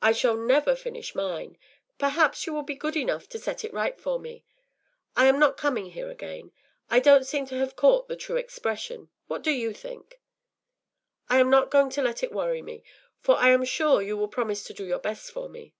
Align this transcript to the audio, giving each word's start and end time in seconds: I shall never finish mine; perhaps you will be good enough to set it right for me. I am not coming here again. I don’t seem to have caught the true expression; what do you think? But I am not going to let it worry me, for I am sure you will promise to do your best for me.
I 0.00 0.12
shall 0.12 0.36
never 0.36 0.76
finish 0.76 1.16
mine; 1.16 1.58
perhaps 1.98 2.46
you 2.46 2.52
will 2.52 2.62
be 2.62 2.76
good 2.76 2.96
enough 2.96 3.28
to 3.30 3.40
set 3.40 3.64
it 3.64 3.72
right 3.74 3.98
for 4.00 4.20
me. 4.20 4.44
I 5.16 5.26
am 5.26 5.40
not 5.40 5.56
coming 5.56 5.86
here 5.86 6.10
again. 6.12 6.52
I 6.88 7.00
don’t 7.00 7.26
seem 7.26 7.44
to 7.46 7.56
have 7.58 7.74
caught 7.74 8.06
the 8.06 8.14
true 8.14 8.36
expression; 8.36 9.08
what 9.26 9.42
do 9.42 9.50
you 9.50 9.72
think? 9.72 10.20
But 11.28 11.34
I 11.34 11.38
am 11.40 11.50
not 11.50 11.72
going 11.72 11.90
to 11.90 12.02
let 12.02 12.22
it 12.22 12.30
worry 12.30 12.62
me, 12.62 12.84
for 13.18 13.34
I 13.36 13.48
am 13.48 13.64
sure 13.64 14.00
you 14.00 14.16
will 14.16 14.28
promise 14.28 14.62
to 14.62 14.74
do 14.74 14.84
your 14.86 15.00
best 15.00 15.32
for 15.32 15.48
me. 15.48 15.74